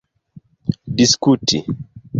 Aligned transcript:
diskuti 0.97 1.57